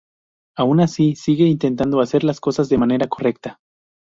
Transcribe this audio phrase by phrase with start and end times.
[0.57, 3.59] Aun así, sigue intentando hacer las cosas de manera correcta.